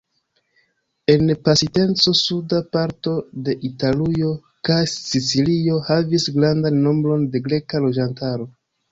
[1.13, 3.11] En pasinteco suda parto
[3.49, 4.31] de Italujo
[4.69, 8.49] kaj Sicilio havis grandan nombron de greka loĝantaro.